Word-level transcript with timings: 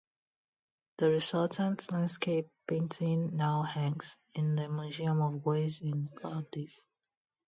The 0.97 1.11
resultant 1.11 1.91
landscape 1.91 2.49
painting 2.67 3.35
now 3.37 3.61
hangs 3.61 4.17
in 4.33 4.55
the 4.55 4.67
Museum 4.67 5.21
of 5.21 5.45
Wales 5.45 5.79
in 5.79 6.09
Cardiff. 6.19 6.73